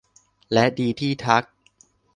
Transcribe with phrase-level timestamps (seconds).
[0.53, 1.43] และดีที่ทัก